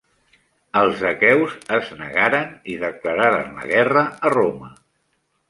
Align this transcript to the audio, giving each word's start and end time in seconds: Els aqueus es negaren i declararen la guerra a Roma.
Els 0.79 1.03
aqueus 1.09 1.53
es 1.77 1.91
negaren 1.99 2.57
i 2.73 2.79
declararen 2.85 3.53
la 3.61 3.69
guerra 3.75 4.05
a 4.27 4.35
Roma. 4.37 4.73